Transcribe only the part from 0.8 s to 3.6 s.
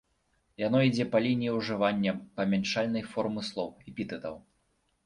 ідзе па лініі ўжывання памяншальнай формы